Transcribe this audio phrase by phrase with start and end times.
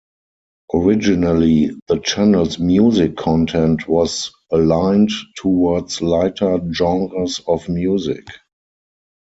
[0.73, 8.25] Originally, the channel's music content was aligned towards lighter genres of music.